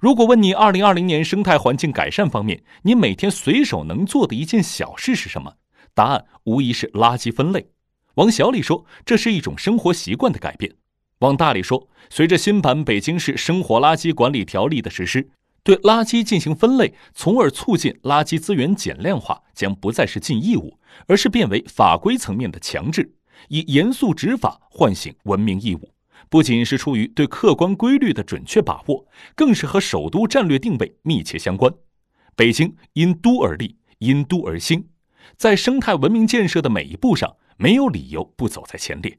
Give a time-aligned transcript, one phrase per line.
[0.00, 5.54] 如果问你二零二零年生态环境改善方面，你每天随手能做的一件小事是什么？
[5.92, 7.70] 答案无疑是垃圾分类。
[8.14, 10.70] 往小里说，这是一种生活习惯的改变；
[11.18, 15.30] 往大里说，随着新版《北京市生活垃圾管理条例》的实施，
[15.64, 20.78] 对垃圾进行分类，从而促进垃圾资源减量化，将不再是尽义务，
[21.08, 23.16] 而是变为法规层面的强制，
[23.48, 25.90] 以严肃执法唤醒文明义务。
[26.28, 31.72] 不仅是出于对客观规律的准确把握，更是和首都战略定位密切相关。
[32.36, 34.88] 北京因都而立，因都而兴，
[35.36, 39.18] 在生态文明建设的每一步上，没有理由不走在前列。